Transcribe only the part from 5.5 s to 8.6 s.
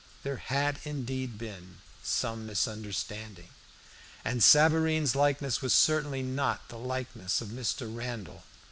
was certainly not the likeness of Mr. Randall.